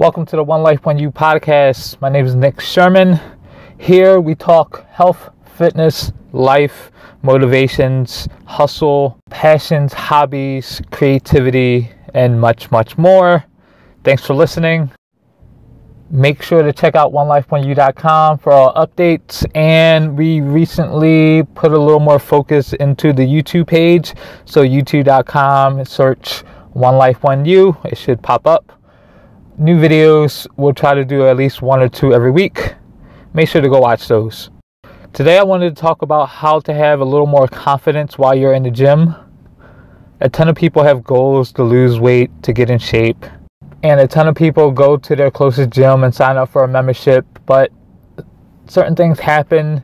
Welcome 0.00 0.24
to 0.24 0.36
the 0.36 0.42
One 0.42 0.62
Life 0.62 0.86
One 0.86 0.98
You 0.98 1.10
podcast. 1.10 2.00
My 2.00 2.08
name 2.08 2.24
is 2.24 2.34
Nick 2.34 2.58
Sherman. 2.58 3.20
Here 3.76 4.18
we 4.18 4.34
talk 4.34 4.86
health, 4.88 5.28
fitness, 5.58 6.10
life, 6.32 6.90
motivations, 7.20 8.26
hustle, 8.46 9.20
passions, 9.28 9.92
hobbies, 9.92 10.80
creativity, 10.90 11.90
and 12.14 12.40
much, 12.40 12.70
much 12.70 12.96
more. 12.96 13.44
Thanks 14.02 14.24
for 14.24 14.32
listening. 14.32 14.90
Make 16.08 16.40
sure 16.40 16.62
to 16.62 16.72
check 16.72 16.94
out 16.94 17.12
onelifeoneyou.com 17.12 18.38
for 18.38 18.52
all 18.52 18.72
updates. 18.72 19.44
And 19.54 20.16
we 20.16 20.40
recently 20.40 21.42
put 21.54 21.72
a 21.72 21.78
little 21.78 22.00
more 22.00 22.18
focus 22.18 22.72
into 22.72 23.12
the 23.12 23.26
YouTube 23.26 23.66
page. 23.66 24.14
So, 24.46 24.64
youtube.com, 24.64 25.84
search 25.84 26.38
One 26.72 26.96
Life 26.96 27.22
One 27.22 27.44
You, 27.44 27.76
it 27.84 27.98
should 27.98 28.22
pop 28.22 28.46
up 28.46 28.79
new 29.60 29.76
videos. 29.76 30.46
We'll 30.56 30.72
try 30.72 30.94
to 30.94 31.04
do 31.04 31.28
at 31.28 31.36
least 31.36 31.60
one 31.60 31.80
or 31.80 31.88
two 31.88 32.14
every 32.14 32.30
week. 32.30 32.74
Make 33.34 33.48
sure 33.48 33.60
to 33.60 33.68
go 33.68 33.78
watch 33.78 34.08
those. 34.08 34.50
Today, 35.12 35.38
I 35.38 35.42
wanted 35.42 35.76
to 35.76 35.80
talk 35.80 36.00
about 36.00 36.30
how 36.30 36.60
to 36.60 36.72
have 36.72 37.00
a 37.00 37.04
little 37.04 37.26
more 37.26 37.46
confidence 37.46 38.16
while 38.16 38.34
you're 38.34 38.54
in 38.54 38.62
the 38.62 38.70
gym. 38.70 39.14
A 40.20 40.30
ton 40.30 40.48
of 40.48 40.56
people 40.56 40.82
have 40.82 41.04
goals 41.04 41.52
to 41.52 41.62
lose 41.62 42.00
weight, 42.00 42.30
to 42.42 42.52
get 42.52 42.70
in 42.70 42.78
shape, 42.78 43.26
and 43.82 44.00
a 44.00 44.06
ton 44.06 44.28
of 44.28 44.34
people 44.34 44.70
go 44.70 44.96
to 44.96 45.14
their 45.14 45.30
closest 45.30 45.70
gym 45.70 46.04
and 46.04 46.14
sign 46.14 46.36
up 46.36 46.48
for 46.48 46.64
a 46.64 46.68
membership, 46.68 47.26
but 47.44 47.70
certain 48.66 48.96
things 48.96 49.18
happen, 49.18 49.82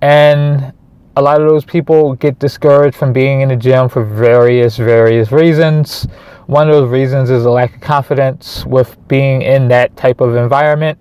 and 0.00 0.72
a 1.16 1.22
lot 1.22 1.40
of 1.40 1.48
those 1.48 1.64
people 1.64 2.14
get 2.14 2.38
discouraged 2.38 2.96
from 2.96 3.12
being 3.12 3.42
in 3.42 3.50
the 3.50 3.56
gym 3.56 3.88
for 3.88 4.02
various, 4.02 4.76
various 4.76 5.30
reasons. 5.30 6.06
One 6.46 6.68
of 6.68 6.74
those 6.74 6.90
reasons 6.90 7.28
is 7.28 7.44
a 7.44 7.50
lack 7.50 7.74
of 7.74 7.80
confidence 7.82 8.64
with 8.64 8.96
being 9.08 9.42
in 9.42 9.68
that 9.68 9.94
type 9.96 10.20
of 10.20 10.36
environment. 10.36 10.98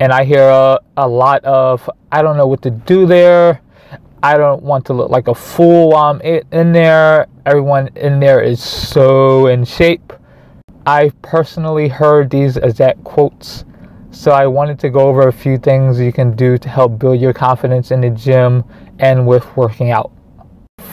And 0.00 0.12
I 0.12 0.24
hear 0.24 0.48
a, 0.48 0.78
a 0.96 1.06
lot 1.06 1.44
of, 1.44 1.88
I 2.10 2.22
don't 2.22 2.36
know 2.36 2.46
what 2.46 2.62
to 2.62 2.70
do 2.70 3.06
there. 3.06 3.60
I 4.22 4.38
don't 4.38 4.62
want 4.62 4.86
to 4.86 4.94
look 4.94 5.10
like 5.10 5.28
a 5.28 5.34
fool 5.34 5.90
while 5.90 6.10
I'm 6.10 6.20
in 6.22 6.72
there. 6.72 7.26
Everyone 7.44 7.88
in 7.96 8.18
there 8.18 8.40
is 8.40 8.62
so 8.62 9.48
in 9.48 9.64
shape. 9.64 10.14
I 10.86 11.10
personally 11.20 11.88
heard 11.88 12.30
these 12.30 12.56
exact 12.56 13.04
quotes. 13.04 13.64
So 14.10 14.30
I 14.32 14.46
wanted 14.46 14.78
to 14.80 14.88
go 14.88 15.00
over 15.00 15.28
a 15.28 15.32
few 15.32 15.58
things 15.58 16.00
you 16.00 16.12
can 16.12 16.34
do 16.34 16.56
to 16.56 16.68
help 16.70 16.98
build 16.98 17.20
your 17.20 17.34
confidence 17.34 17.90
in 17.90 18.00
the 18.00 18.08
gym 18.08 18.64
and 18.98 19.26
with 19.26 19.56
working 19.56 19.90
out. 19.90 20.12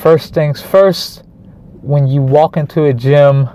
First 0.01 0.33
things 0.33 0.61
first, 0.61 1.23
when 1.81 2.07
you 2.07 2.21
walk 2.21 2.57
into 2.57 2.85
a 2.85 2.93
gym, 2.93 3.49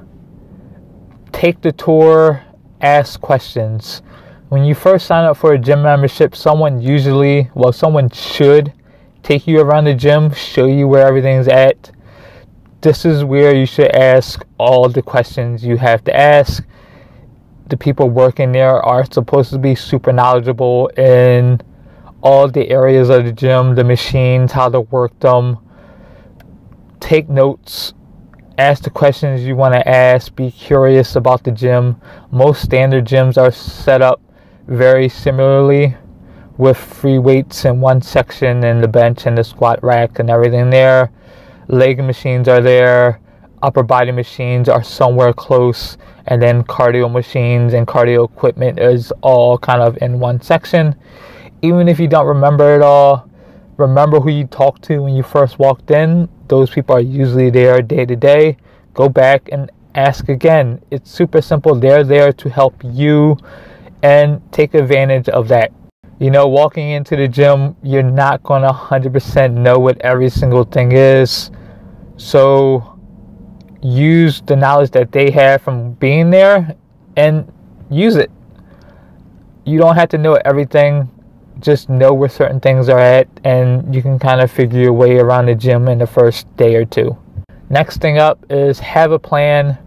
take 1.32 1.60
the 1.60 1.72
tour, 1.72 2.42
ask 2.80 3.20
questions. 3.20 4.02
When 4.48 4.64
you 4.64 4.74
first 4.74 5.06
sign 5.06 5.24
up 5.24 5.36
for 5.36 5.52
a 5.52 5.58
gym 5.58 5.82
membership, 5.82 6.34
someone 6.34 6.80
usually, 6.80 7.50
well, 7.54 7.72
someone 7.72 8.08
should 8.10 8.72
take 9.22 9.46
you 9.46 9.60
around 9.60 9.84
the 9.84 9.94
gym, 9.94 10.32
show 10.32 10.66
you 10.66 10.88
where 10.88 11.06
everything's 11.06 11.48
at. 11.48 11.90
This 12.80 13.04
is 13.04 13.24
where 13.24 13.54
you 13.54 13.66
should 13.66 13.94
ask 13.94 14.44
all 14.56 14.88
the 14.88 15.02
questions 15.02 15.64
you 15.64 15.76
have 15.76 16.02
to 16.04 16.16
ask. 16.16 16.64
The 17.66 17.76
people 17.76 18.08
working 18.08 18.52
there 18.52 18.80
are 18.82 19.04
supposed 19.04 19.50
to 19.50 19.58
be 19.58 19.74
super 19.74 20.12
knowledgeable 20.12 20.88
in 20.96 21.60
all 22.22 22.48
the 22.48 22.70
areas 22.70 23.08
of 23.08 23.24
the 23.24 23.32
gym, 23.32 23.74
the 23.74 23.84
machines, 23.84 24.52
how 24.52 24.68
to 24.68 24.80
work 24.80 25.18
them. 25.20 25.58
Take 27.00 27.28
notes 27.28 27.94
ask 28.58 28.82
the 28.82 28.90
questions 28.90 29.42
you 29.42 29.54
want 29.54 29.72
to 29.72 29.88
ask, 29.88 30.34
be 30.34 30.50
curious 30.50 31.14
about 31.14 31.44
the 31.44 31.52
gym. 31.52 32.00
Most 32.32 32.60
standard 32.60 33.04
gyms 33.04 33.38
are 33.38 33.52
set 33.52 34.02
up 34.02 34.20
very 34.66 35.08
similarly 35.08 35.96
with 36.58 36.76
free 36.76 37.18
weights 37.18 37.64
in 37.64 37.80
one 37.80 38.02
section 38.02 38.64
and 38.64 38.82
the 38.82 38.88
bench 38.88 39.26
and 39.26 39.38
the 39.38 39.44
squat 39.44 39.82
rack 39.82 40.18
and 40.18 40.28
everything 40.28 40.70
there. 40.70 41.12
Leg 41.68 42.02
machines 42.02 42.48
are 42.48 42.60
there, 42.60 43.20
upper 43.62 43.84
body 43.84 44.10
machines 44.10 44.68
are 44.68 44.82
somewhere 44.82 45.32
close, 45.32 45.96
and 46.26 46.42
then 46.42 46.64
cardio 46.64 47.10
machines 47.10 47.74
and 47.74 47.86
cardio 47.86 48.24
equipment 48.24 48.80
is 48.80 49.12
all 49.22 49.56
kind 49.56 49.80
of 49.80 49.96
in 50.02 50.18
one 50.18 50.40
section. 50.40 50.96
Even 51.62 51.88
if 51.88 51.98
you 51.98 52.08
don't 52.08 52.26
remember 52.26 52.74
it 52.76 52.82
all, 52.82 53.28
remember 53.76 54.20
who 54.20 54.30
you 54.30 54.46
talked 54.46 54.82
to 54.84 55.02
when 55.02 55.14
you 55.14 55.22
first 55.22 55.58
walked 55.58 55.90
in 55.90 56.28
those 56.48 56.70
people 56.70 56.96
are 56.96 57.00
usually 57.00 57.50
there 57.50 57.80
day 57.82 58.04
to 58.06 58.16
day. 58.16 58.56
Go 58.94 59.08
back 59.08 59.48
and 59.52 59.70
ask 59.94 60.28
again. 60.28 60.80
It's 60.90 61.10
super 61.10 61.40
simple. 61.40 61.74
They're 61.74 62.04
there 62.04 62.32
to 62.32 62.50
help 62.50 62.74
you 62.82 63.36
and 64.02 64.40
take 64.52 64.74
advantage 64.74 65.28
of 65.28 65.48
that. 65.48 65.72
You 66.18 66.30
know, 66.30 66.48
walking 66.48 66.90
into 66.90 67.14
the 67.14 67.28
gym, 67.28 67.76
you're 67.82 68.02
not 68.02 68.42
going 68.42 68.62
to 68.62 68.70
100% 68.70 69.52
know 69.52 69.78
what 69.78 70.00
every 70.00 70.30
single 70.30 70.64
thing 70.64 70.92
is. 70.92 71.50
So 72.16 72.98
use 73.80 74.40
the 74.40 74.56
knowledge 74.56 74.90
that 74.92 75.12
they 75.12 75.30
have 75.30 75.62
from 75.62 75.92
being 75.94 76.30
there 76.30 76.74
and 77.16 77.52
use 77.88 78.16
it. 78.16 78.30
You 79.64 79.78
don't 79.78 79.94
have 79.94 80.08
to 80.10 80.18
know 80.18 80.34
everything 80.44 81.08
just 81.60 81.88
know 81.88 82.12
where 82.14 82.28
certain 82.28 82.60
things 82.60 82.88
are 82.88 82.98
at 82.98 83.28
and 83.44 83.94
you 83.94 84.02
can 84.02 84.18
kind 84.18 84.40
of 84.40 84.50
figure 84.50 84.80
your 84.80 84.92
way 84.92 85.18
around 85.18 85.46
the 85.46 85.54
gym 85.54 85.88
in 85.88 85.98
the 85.98 86.06
first 86.06 86.54
day 86.56 86.76
or 86.76 86.84
two. 86.84 87.16
Next 87.70 88.00
thing 88.00 88.18
up 88.18 88.44
is 88.50 88.78
have 88.78 89.12
a 89.12 89.18
plan. 89.18 89.78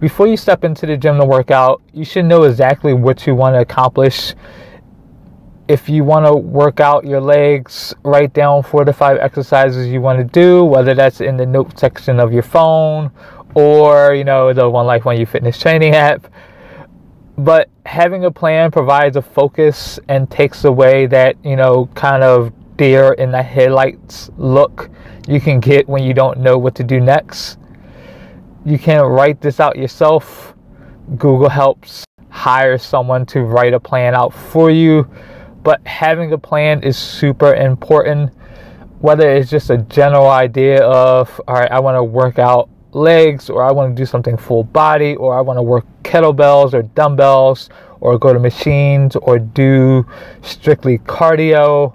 Before 0.00 0.26
you 0.26 0.36
step 0.36 0.64
into 0.64 0.86
the 0.86 0.96
gym 0.96 1.18
to 1.18 1.24
work 1.24 1.50
out, 1.50 1.80
you 1.92 2.04
should 2.04 2.26
know 2.26 2.42
exactly 2.42 2.92
what 2.92 3.26
you 3.26 3.34
want 3.34 3.54
to 3.54 3.60
accomplish. 3.60 4.34
If 5.66 5.88
you 5.88 6.04
want 6.04 6.26
to 6.26 6.34
work 6.34 6.80
out 6.80 7.06
your 7.06 7.22
legs, 7.22 7.94
write 8.02 8.34
down 8.34 8.62
four 8.62 8.84
to 8.84 8.92
five 8.92 9.16
exercises 9.18 9.86
you 9.88 10.02
want 10.02 10.18
to 10.18 10.24
do, 10.24 10.64
whether 10.64 10.94
that's 10.94 11.22
in 11.22 11.38
the 11.38 11.46
note 11.46 11.78
section 11.78 12.20
of 12.20 12.32
your 12.32 12.42
phone 12.42 13.10
or, 13.54 14.14
you 14.14 14.24
know, 14.24 14.52
the 14.52 14.68
One 14.68 14.84
Life 14.84 15.06
One 15.06 15.18
You 15.18 15.24
Fitness 15.24 15.58
training 15.58 15.94
app 15.94 16.26
but 17.36 17.68
having 17.86 18.24
a 18.24 18.30
plan 18.30 18.70
provides 18.70 19.16
a 19.16 19.22
focus 19.22 19.98
and 20.08 20.30
takes 20.30 20.64
away 20.64 21.06
that 21.06 21.36
you 21.44 21.56
know 21.56 21.86
kind 21.94 22.22
of 22.22 22.52
deer 22.76 23.12
in 23.14 23.30
the 23.30 23.42
headlights 23.42 24.30
look 24.36 24.90
you 25.26 25.40
can 25.40 25.58
get 25.58 25.88
when 25.88 26.02
you 26.02 26.12
don't 26.12 26.38
know 26.38 26.58
what 26.58 26.74
to 26.76 26.84
do 26.84 27.00
next. 27.00 27.58
You 28.64 28.78
can 28.78 29.02
write 29.04 29.40
this 29.40 29.58
out 29.58 29.76
yourself. 29.76 30.54
Google 31.16 31.48
helps 31.48 32.04
hire 32.28 32.76
someone 32.76 33.24
to 33.26 33.42
write 33.42 33.72
a 33.72 33.80
plan 33.80 34.14
out 34.14 34.34
for 34.34 34.70
you. 34.70 35.08
But 35.62 35.86
having 35.86 36.32
a 36.32 36.38
plan 36.38 36.82
is 36.82 36.98
super 36.98 37.54
important. 37.54 38.32
Whether 39.00 39.30
it's 39.30 39.50
just 39.50 39.70
a 39.70 39.78
general 39.78 40.28
idea 40.28 40.82
of 40.82 41.40
all 41.46 41.56
right 41.56 41.70
i 41.70 41.78
want 41.78 41.94
to 41.94 42.02
work 42.02 42.38
out 42.38 42.70
legs 42.94 43.50
or 43.50 43.62
I 43.62 43.72
want 43.72 43.94
to 43.94 44.00
do 44.00 44.06
something 44.06 44.36
full 44.36 44.64
body 44.64 45.16
or 45.16 45.36
I 45.36 45.40
want 45.40 45.58
to 45.58 45.62
work 45.62 45.84
kettlebells 46.02 46.74
or 46.74 46.82
dumbbells 46.82 47.70
or 48.00 48.18
go 48.18 48.32
to 48.32 48.38
machines 48.38 49.16
or 49.16 49.38
do 49.38 50.06
strictly 50.42 50.98
cardio. 50.98 51.94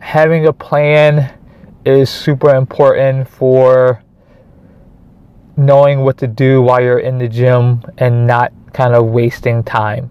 Having 0.00 0.46
a 0.46 0.52
plan 0.52 1.34
is 1.84 2.10
super 2.10 2.54
important 2.54 3.28
for 3.28 4.02
knowing 5.56 6.00
what 6.00 6.16
to 6.18 6.26
do 6.26 6.62
while 6.62 6.80
you're 6.80 7.00
in 7.00 7.18
the 7.18 7.28
gym 7.28 7.82
and 7.98 8.26
not 8.26 8.52
kind 8.72 8.94
of 8.94 9.06
wasting 9.06 9.62
time. 9.64 10.10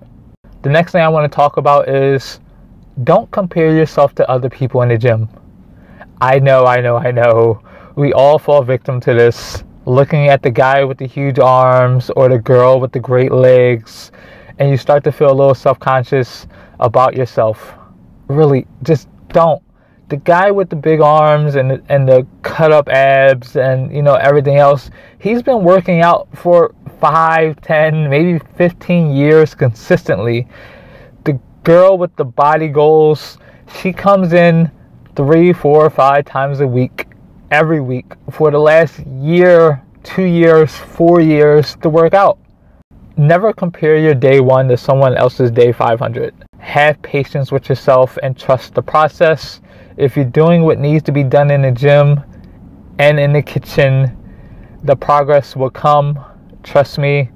The 0.63 0.69
next 0.69 0.91
thing 0.91 1.01
I 1.01 1.07
want 1.07 1.31
to 1.31 1.35
talk 1.35 1.57
about 1.57 1.88
is 1.88 2.39
don't 3.03 3.29
compare 3.31 3.75
yourself 3.75 4.15
to 4.15 4.29
other 4.29 4.49
people 4.49 4.81
in 4.81 4.89
the 4.89 4.97
gym. 4.97 5.29
I 6.19 6.39
know, 6.39 6.65
I 6.65 6.81
know, 6.81 6.97
I 6.97 7.11
know. 7.11 7.61
We 7.95 8.11
all 8.11 8.39
fall 8.39 8.63
victim 8.63 8.99
to 9.01 9.13
this 9.13 9.63
looking 9.88 10.28
at 10.28 10.44
the 10.44 10.52
guy 10.52 10.84
with 10.84 10.98
the 10.98 11.08
huge 11.08 11.40
arms 11.40 12.12
or 12.18 12.28
the 12.28 12.38
girl 12.38 12.81
with 12.81 12.92
the 12.92 13.00
great 13.00 13.31
legs, 13.31 14.12
and 14.60 14.69
you 14.69 14.75
start 14.75 15.01
to 15.06 15.12
feel 15.12 15.31
a 15.31 15.34
little 15.34 15.56
self 15.56 15.80
conscious 15.80 16.45
about 16.81 17.16
yourself. 17.16 17.74
Really, 18.28 18.68
just 18.84 19.07
don't. 19.30 19.63
The 20.10 20.18
guy 20.18 20.51
with 20.51 20.69
the 20.69 20.75
big 20.75 21.00
arms 21.00 21.56
and 21.56 21.81
and 21.89 22.07
the 22.07 22.28
cut 22.42 22.72
up 22.72 22.89
abs 22.89 23.56
and 23.56 23.94
you 23.95 24.01
know 24.01 24.16
everything 24.16 24.57
else, 24.57 24.92
he's 25.19 25.42
been 25.42 25.63
working 25.63 26.01
out 26.01 26.28
for 26.33 26.75
five, 27.00 27.60
ten, 27.62 28.10
maybe 28.10 28.40
fifteen 28.56 29.16
years 29.16 29.56
consistently. 29.56 30.48
The 31.24 31.40
girl 31.63 31.98
with 31.98 32.13
the 32.18 32.25
body 32.25 32.68
goals, 32.68 33.38
she 33.80 33.94
comes 33.94 34.33
in 34.33 34.69
three, 35.16 35.54
four, 35.54 35.90
five 35.90 36.25
times 36.25 36.60
a 36.60 36.68
week 36.68 37.06
every 37.51 37.79
week 37.79 38.13
for 38.31 38.51
the 38.51 38.59
last 38.59 38.99
year, 39.07 39.81
two 40.03 40.23
years, 40.23 40.75
four 40.75 41.21
years 41.21 41.75
to 41.81 41.89
work 41.89 42.13
out. 42.13 42.38
Never 43.15 43.53
compare 43.53 43.97
your 43.97 44.13
day 44.13 44.39
one 44.39 44.67
to 44.67 44.77
someone 44.77 45.15
else's 45.15 45.49
day 45.49 45.71
500. 45.71 46.35
Have 46.59 47.01
patience 47.01 47.51
with 47.51 47.69
yourself 47.69 48.17
and 48.21 48.38
trust 48.38 48.75
the 48.75 48.81
process. 48.81 49.61
If 49.95 50.15
you're 50.15 50.25
doing 50.25 50.63
what 50.63 50.79
needs 50.79 51.03
to 51.05 51.11
be 51.11 51.23
done 51.23 51.49
in 51.49 51.61
the 51.61 51.71
gym 51.71 52.21
and 52.99 53.19
in 53.19 53.33
the 53.33 53.41
kitchen, 53.41 54.15
the 54.83 54.95
progress 54.95 55.55
will 55.55 55.69
come. 55.69 56.23
Trust 56.63 56.97
me, 56.99 57.29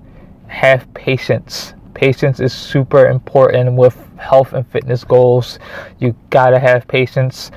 have 0.47 0.93
patience. 0.93 1.73
Patience 1.93 2.39
is 2.39 2.53
super 2.53 3.07
important 3.07 3.73
with 3.73 3.97
health 4.17 4.53
and 4.53 4.67
fitness 4.67 5.03
goals. 5.03 5.57
You 5.99 6.15
gotta 6.29 6.59
have 6.59 6.87
patience. 6.87 7.51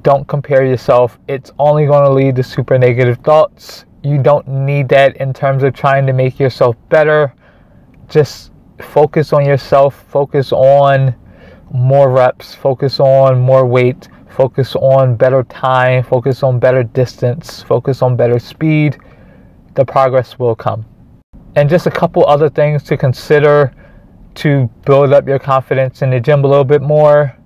Don't 0.00 0.26
compare 0.26 0.64
yourself. 0.64 1.18
It's 1.28 1.52
only 1.58 1.86
going 1.86 2.04
to 2.04 2.10
lead 2.10 2.36
to 2.36 2.42
super 2.42 2.78
negative 2.78 3.18
thoughts. 3.18 3.84
You 4.02 4.22
don't 4.22 4.48
need 4.48 4.88
that 4.88 5.16
in 5.18 5.34
terms 5.34 5.62
of 5.62 5.74
trying 5.74 6.06
to 6.06 6.12
make 6.12 6.40
yourself 6.40 6.76
better. 6.88 7.34
Just 8.08 8.52
focus 8.80 9.32
on 9.32 9.44
yourself, 9.44 10.04
focus 10.08 10.50
on 10.50 11.14
more 11.70 12.10
reps, 12.10 12.54
focus 12.54 12.98
on 12.98 13.38
more 13.38 13.66
weight, 13.66 14.08
focus 14.30 14.74
on 14.76 15.14
better 15.14 15.42
time, 15.44 16.02
focus 16.02 16.42
on 16.42 16.58
better 16.58 16.82
distance, 16.82 17.62
focus 17.62 18.02
on 18.02 18.16
better 18.16 18.38
speed. 18.38 18.98
The 19.74 19.84
progress 19.84 20.38
will 20.38 20.56
come 20.56 20.86
and 21.56 21.68
just 21.68 21.86
a 21.86 21.90
couple 21.90 22.26
other 22.26 22.48
things 22.48 22.82
to 22.84 22.96
consider 22.96 23.72
to 24.34 24.70
build 24.86 25.12
up 25.12 25.28
your 25.28 25.38
confidence 25.38 26.02
in 26.02 26.10
the 26.10 26.20
gym 26.20 26.44
a 26.44 26.48
little 26.48 26.64
bit 26.64 26.80
more. 26.80 27.36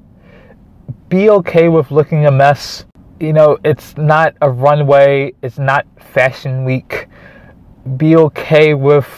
Be 1.09 1.31
okay 1.31 1.69
with 1.69 1.91
looking 1.91 2.27
a 2.27 2.31
mess. 2.31 2.85
You 3.21 3.33
know, 3.33 3.59
it's 3.65 3.97
not 3.97 4.35
a 4.43 4.51
runway, 4.51 5.33
it's 5.43 5.59
not 5.59 5.87
fashion 6.13 6.65
week. 6.65 7.09
Be 7.97 8.17
okay 8.17 8.75
with 8.75 9.09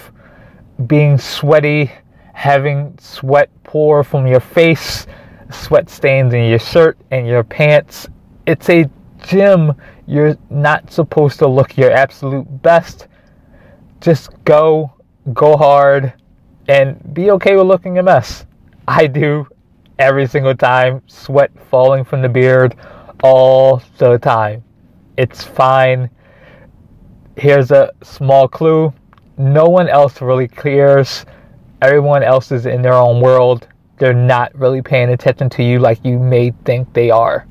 being 0.87 1.19
sweaty, 1.19 1.91
having 2.35 2.97
sweat 3.01 3.51
pour 3.65 4.05
from 4.05 4.27
your 4.27 4.41
face, 4.41 5.07
sweat 5.51 5.91
stains 5.91 6.35
in 6.35 6.45
your 6.49 6.59
shirt 6.59 6.99
and 7.11 7.27
your 7.27 7.43
pants. 7.43 8.07
It's 8.47 8.69
a 8.71 8.89
gym. 9.27 9.73
You're 10.07 10.37
not 10.49 10.93
supposed 10.93 11.39
to 11.41 11.47
look 11.47 11.77
your 11.77 11.91
absolute 11.91 12.47
best 12.63 13.09
just 14.01 14.31
go, 14.45 14.93
go 15.33 15.57
hard, 15.57 16.13
and 16.69 17.15
be 17.15 17.31
okay 17.33 17.57
with 17.57 17.67
looking 17.67 17.99
a 17.99 18.03
mess. 18.03 18.47
I 18.87 19.07
do 19.07 19.47
every 19.99 20.27
single 20.27 20.55
time, 20.55 21.03
sweat 21.07 21.51
falling 21.71 22.05
from 22.05 22.23
the 22.23 22.29
beard 22.29 22.77
all 23.23 23.83
the 23.99 24.19
time. 24.19 24.63
It's 25.17 25.43
fine. 25.43 26.11
Here's 27.37 27.71
a 27.71 27.93
small 28.03 28.49
clue 28.49 28.93
no 29.39 29.67
one 29.67 29.89
else 29.89 30.21
really 30.21 30.49
cares. 30.49 31.25
Everyone 31.81 32.25
else 32.25 32.51
is 32.51 32.67
in 32.67 32.83
their 32.83 32.95
own 32.95 33.21
world. 33.21 33.69
They're 33.99 34.13
not 34.13 34.53
really 34.57 34.83
paying 34.83 35.11
attention 35.11 35.49
to 35.51 35.63
you 35.63 35.79
like 35.79 36.05
you 36.05 36.19
may 36.19 36.51
think 36.65 36.93
they 36.93 37.11
are. 37.11 37.47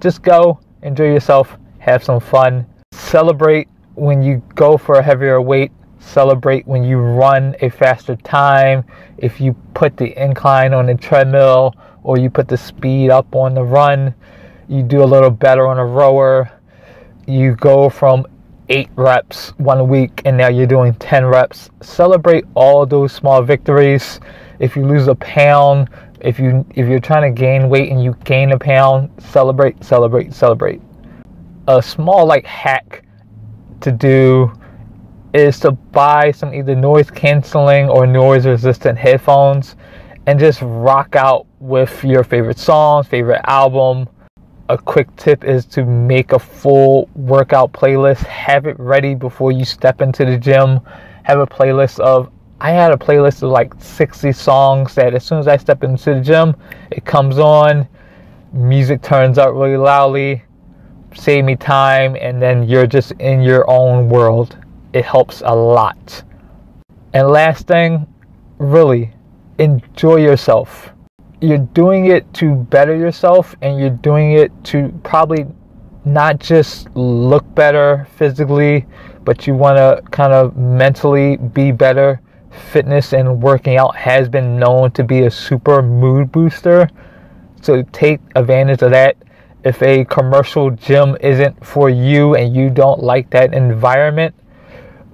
Just 0.00 0.22
go, 0.22 0.58
enjoy 0.82 1.04
yourself, 1.04 1.56
have 1.78 2.02
some 2.02 2.18
fun, 2.18 2.66
celebrate 2.92 3.68
when 3.94 4.22
you 4.22 4.42
go 4.56 4.76
for 4.76 4.96
a 4.96 5.02
heavier 5.02 5.40
weight 5.40 5.70
celebrate 6.00 6.66
when 6.66 6.82
you 6.82 6.98
run 6.98 7.54
a 7.60 7.68
faster 7.68 8.16
time, 8.16 8.84
if 9.18 9.40
you 9.40 9.54
put 9.74 9.96
the 9.96 10.20
incline 10.20 10.74
on 10.74 10.86
the 10.86 10.94
treadmill 10.94 11.74
or 12.02 12.18
you 12.18 12.30
put 12.30 12.48
the 12.48 12.56
speed 12.56 13.10
up 13.10 13.34
on 13.34 13.54
the 13.54 13.62
run, 13.62 14.14
you 14.68 14.82
do 14.82 15.02
a 15.02 15.04
little 15.04 15.30
better 15.30 15.66
on 15.66 15.78
a 15.78 15.84
rower, 15.84 16.50
you 17.26 17.54
go 17.56 17.88
from 17.88 18.26
eight 18.68 18.88
reps 18.96 19.50
one 19.58 19.88
week 19.88 20.22
and 20.24 20.36
now 20.36 20.48
you're 20.48 20.66
doing 20.66 20.94
10 20.94 21.26
reps. 21.26 21.70
Celebrate 21.82 22.44
all 22.54 22.86
those 22.86 23.12
small 23.12 23.42
victories. 23.42 24.20
If 24.58 24.76
you 24.76 24.86
lose 24.86 25.08
a 25.08 25.14
pound, 25.16 25.88
if 26.20 26.38
you 26.38 26.64
if 26.74 26.86
you're 26.86 27.00
trying 27.00 27.34
to 27.34 27.38
gain 27.38 27.68
weight 27.68 27.90
and 27.90 28.02
you 28.02 28.14
gain 28.24 28.52
a 28.52 28.58
pound, 28.58 29.10
celebrate, 29.18 29.82
celebrate, 29.82 30.32
celebrate. 30.32 30.80
A 31.66 31.82
small 31.82 32.26
like 32.26 32.46
hack 32.46 33.04
to 33.80 33.90
do 33.90 34.52
is 35.32 35.60
to 35.60 35.70
buy 35.70 36.32
some 36.32 36.52
either 36.52 36.74
noise 36.74 37.10
canceling 37.10 37.88
or 37.88 38.06
noise 38.06 38.46
resistant 38.46 38.98
headphones 38.98 39.76
and 40.26 40.38
just 40.38 40.60
rock 40.62 41.16
out 41.16 41.46
with 41.60 42.02
your 42.04 42.24
favorite 42.24 42.58
songs, 42.58 43.06
favorite 43.06 43.40
album. 43.44 44.08
A 44.68 44.78
quick 44.78 45.14
tip 45.16 45.44
is 45.44 45.64
to 45.66 45.84
make 45.84 46.32
a 46.32 46.38
full 46.38 47.08
workout 47.14 47.72
playlist. 47.72 48.24
Have 48.24 48.66
it 48.66 48.78
ready 48.78 49.14
before 49.14 49.52
you 49.52 49.64
step 49.64 50.00
into 50.00 50.24
the 50.24 50.38
gym. 50.38 50.80
Have 51.24 51.38
a 51.38 51.46
playlist 51.46 51.98
of 52.00 52.30
I 52.62 52.72
had 52.72 52.92
a 52.92 52.96
playlist 52.96 53.42
of 53.42 53.50
like 53.50 53.72
60 53.78 54.32
songs 54.32 54.94
that 54.94 55.14
as 55.14 55.24
soon 55.24 55.38
as 55.38 55.48
I 55.48 55.56
step 55.56 55.82
into 55.82 56.14
the 56.14 56.20
gym, 56.20 56.54
it 56.90 57.06
comes 57.06 57.38
on, 57.38 57.88
music 58.52 59.00
turns 59.00 59.38
up 59.38 59.54
really 59.54 59.78
loudly, 59.78 60.42
save 61.14 61.46
me 61.46 61.56
time, 61.56 62.16
and 62.20 62.40
then 62.40 62.68
you're 62.68 62.86
just 62.86 63.12
in 63.12 63.40
your 63.40 63.68
own 63.68 64.10
world 64.10 64.58
it 64.92 65.04
helps 65.04 65.42
a 65.44 65.54
lot. 65.54 66.22
And 67.12 67.28
last 67.28 67.66
thing, 67.66 68.06
really 68.58 69.12
enjoy 69.58 70.16
yourself. 70.16 70.90
You're 71.40 71.58
doing 71.58 72.06
it 72.06 72.32
to 72.34 72.54
better 72.54 72.96
yourself 72.96 73.56
and 73.62 73.78
you're 73.78 73.90
doing 73.90 74.32
it 74.32 74.52
to 74.64 74.92
probably 75.02 75.46
not 76.04 76.38
just 76.38 76.88
look 76.94 77.54
better 77.54 78.06
physically, 78.16 78.86
but 79.24 79.46
you 79.46 79.54
want 79.54 79.76
to 79.76 80.02
kind 80.10 80.32
of 80.32 80.56
mentally 80.56 81.36
be 81.36 81.72
better. 81.72 82.20
Fitness 82.72 83.12
and 83.12 83.42
working 83.42 83.76
out 83.76 83.94
has 83.96 84.28
been 84.28 84.58
known 84.58 84.90
to 84.92 85.04
be 85.04 85.20
a 85.20 85.30
super 85.30 85.82
mood 85.82 86.32
booster. 86.32 86.88
So 87.62 87.82
take 87.92 88.20
advantage 88.34 88.82
of 88.82 88.90
that. 88.90 89.16
If 89.62 89.82
a 89.82 90.04
commercial 90.06 90.70
gym 90.70 91.16
isn't 91.20 91.64
for 91.64 91.90
you 91.90 92.34
and 92.34 92.56
you 92.56 92.70
don't 92.70 93.02
like 93.02 93.30
that 93.30 93.52
environment, 93.52 94.34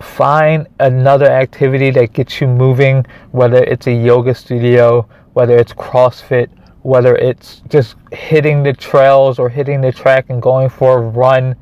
find 0.01 0.67
another 0.81 1.27
activity 1.27 1.91
that 1.91 2.13
gets 2.13 2.41
you 2.41 2.47
moving, 2.47 3.07
whether 3.33 3.63
it's 3.65 3.87
a 3.87 3.93
yoga 3.93 4.35
studio, 4.35 5.09
whether 5.33 5.57
it's 5.57 5.73
CrossFit, 5.73 6.49
whether 6.83 7.17
it's 7.17 7.63
just 7.69 7.97
hitting 8.13 8.63
the 8.63 8.73
trails 8.73 9.39
or 9.39 9.49
hitting 9.49 9.81
the 9.81 9.93
track 9.93 10.27
and 10.29 10.41
going 10.41 10.69
for 10.69 10.99
a 10.99 11.01
run. 11.01 11.57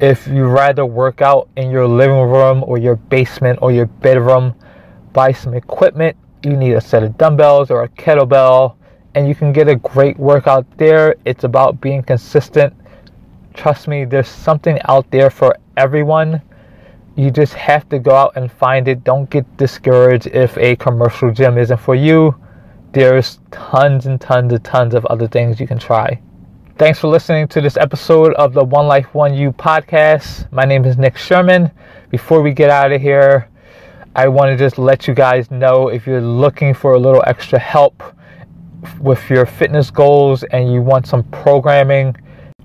If 0.00 0.26
you 0.26 0.44
rather 0.46 0.86
work 0.86 1.20
out 1.20 1.48
in 1.56 1.70
your 1.70 1.86
living 1.86 2.30
room 2.30 2.62
or 2.64 2.78
your 2.78 2.96
basement 2.96 3.58
or 3.60 3.72
your 3.72 3.86
bedroom, 3.86 4.54
buy 5.12 5.32
some 5.32 5.54
equipment. 5.54 6.16
You 6.44 6.56
need 6.56 6.74
a 6.74 6.80
set 6.80 7.02
of 7.02 7.18
dumbbells 7.18 7.70
or 7.70 7.82
a 7.82 7.88
kettlebell, 7.88 8.76
and 9.14 9.26
you 9.26 9.34
can 9.34 9.52
get 9.52 9.68
a 9.68 9.76
great 9.76 10.16
workout 10.16 10.64
there. 10.78 11.16
It's 11.24 11.42
about 11.44 11.80
being 11.80 12.02
consistent. 12.02 12.72
Trust 13.54 13.88
me, 13.88 14.04
there's 14.04 14.28
something 14.28 14.78
out 14.84 15.10
there 15.10 15.30
for 15.30 15.56
everyone 15.76 16.40
you 17.18 17.32
just 17.32 17.52
have 17.54 17.88
to 17.88 17.98
go 17.98 18.14
out 18.14 18.32
and 18.36 18.50
find 18.50 18.86
it. 18.86 19.02
Don't 19.02 19.28
get 19.28 19.44
discouraged 19.56 20.28
if 20.28 20.56
a 20.56 20.76
commercial 20.76 21.32
gym 21.32 21.58
isn't 21.58 21.78
for 21.78 21.96
you. 21.96 22.32
There's 22.92 23.40
tons 23.50 24.06
and 24.06 24.20
tons 24.20 24.52
and 24.52 24.64
tons 24.64 24.94
of 24.94 25.04
other 25.06 25.26
things 25.26 25.58
you 25.58 25.66
can 25.66 25.80
try. 25.80 26.20
Thanks 26.76 27.00
for 27.00 27.08
listening 27.08 27.48
to 27.48 27.60
this 27.60 27.76
episode 27.76 28.34
of 28.34 28.52
the 28.52 28.62
One 28.62 28.86
Life 28.86 29.12
One 29.16 29.34
You 29.34 29.50
podcast. 29.50 30.50
My 30.52 30.64
name 30.64 30.84
is 30.84 30.96
Nick 30.96 31.16
Sherman. 31.16 31.72
Before 32.10 32.40
we 32.40 32.52
get 32.52 32.70
out 32.70 32.92
of 32.92 33.02
here, 33.02 33.48
I 34.14 34.28
want 34.28 34.52
to 34.52 34.56
just 34.56 34.78
let 34.78 35.08
you 35.08 35.14
guys 35.14 35.50
know 35.50 35.88
if 35.88 36.06
you're 36.06 36.20
looking 36.20 36.72
for 36.72 36.92
a 36.92 36.98
little 37.00 37.24
extra 37.26 37.58
help 37.58 38.00
with 39.00 39.28
your 39.28 39.44
fitness 39.44 39.90
goals 39.90 40.44
and 40.44 40.72
you 40.72 40.82
want 40.82 41.08
some 41.08 41.24
programming, 41.24 42.14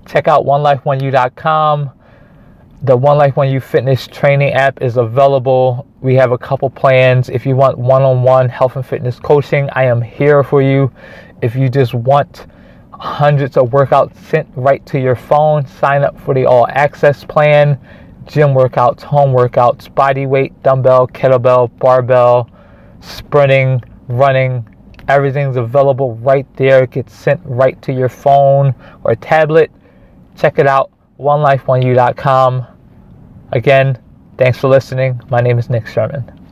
check 0.06 0.28
out 0.28 0.46
onelifeoneyou.com 0.46 1.90
the 2.84 2.94
One 2.94 3.16
Life 3.16 3.36
One 3.36 3.50
You 3.50 3.60
Fitness 3.60 4.06
training 4.06 4.52
app 4.52 4.82
is 4.82 4.98
available. 4.98 5.86
We 6.02 6.14
have 6.16 6.32
a 6.32 6.38
couple 6.38 6.68
plans. 6.68 7.30
If 7.30 7.46
you 7.46 7.56
want 7.56 7.78
one 7.78 8.02
on 8.02 8.22
one 8.22 8.46
health 8.50 8.76
and 8.76 8.84
fitness 8.84 9.18
coaching, 9.18 9.70
I 9.72 9.84
am 9.84 10.02
here 10.02 10.44
for 10.44 10.60
you. 10.60 10.92
If 11.40 11.56
you 11.56 11.70
just 11.70 11.94
want 11.94 12.46
hundreds 12.92 13.56
of 13.56 13.70
workouts 13.70 14.14
sent 14.16 14.46
right 14.54 14.84
to 14.84 15.00
your 15.00 15.16
phone, 15.16 15.66
sign 15.66 16.02
up 16.02 16.20
for 16.20 16.34
the 16.34 16.44
all 16.44 16.66
access 16.68 17.24
plan. 17.24 17.78
Gym 18.26 18.50
workouts, 18.50 19.00
home 19.00 19.34
workouts, 19.34 19.92
body 19.94 20.26
weight, 20.26 20.62
dumbbell, 20.62 21.08
kettlebell, 21.08 21.70
barbell, 21.78 22.50
sprinting, 23.00 23.82
running, 24.08 24.68
everything's 25.08 25.56
available 25.56 26.16
right 26.16 26.46
there. 26.56 26.82
It 26.82 26.90
gets 26.90 27.14
sent 27.14 27.40
right 27.44 27.80
to 27.80 27.94
your 27.94 28.10
phone 28.10 28.74
or 29.04 29.14
tablet. 29.14 29.70
Check 30.36 30.58
it 30.58 30.66
out, 30.66 30.90
onelifeoneyou.com. 31.18 32.73
Again, 33.54 33.96
thanks 34.36 34.58
for 34.58 34.66
listening. 34.66 35.20
My 35.30 35.40
name 35.40 35.60
is 35.60 35.70
Nick 35.70 35.86
Sherman. 35.86 36.43